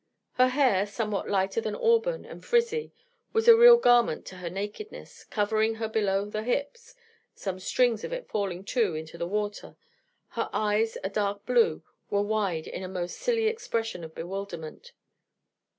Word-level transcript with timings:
Her 0.33 0.47
hair, 0.47 0.87
somewhat 0.87 1.29
lighter 1.29 1.61
than 1.61 1.75
auburn, 1.75 2.25
and 2.25 2.43
frizzy, 2.43 2.91
was 3.33 3.47
a 3.47 3.55
real 3.55 3.77
garment 3.77 4.25
to 4.25 4.37
her 4.37 4.49
nakedness, 4.49 5.23
covering 5.25 5.75
her 5.75 5.87
below 5.87 6.25
the 6.25 6.41
hips, 6.41 6.95
some 7.35 7.59
strings 7.59 8.03
of 8.03 8.11
it 8.11 8.27
falling, 8.27 8.63
too, 8.63 8.95
into 8.95 9.19
the 9.19 9.27
water: 9.27 9.75
her 10.29 10.49
eyes, 10.51 10.97
a 11.03 11.09
dark 11.11 11.45
blue, 11.45 11.83
were 12.09 12.23
wide 12.23 12.65
in 12.65 12.81
a 12.81 12.87
most 12.87 13.19
silly 13.19 13.45
expression 13.45 14.03
of 14.03 14.15
bewilderment. 14.15 14.91